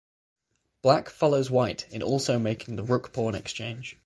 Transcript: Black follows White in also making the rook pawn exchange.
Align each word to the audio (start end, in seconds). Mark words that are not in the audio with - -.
Black 0.81 1.11
follows 1.11 1.51
White 1.51 1.85
in 1.91 2.01
also 2.01 2.39
making 2.39 2.75
the 2.75 2.81
rook 2.83 3.13
pawn 3.13 3.35
exchange. 3.35 3.99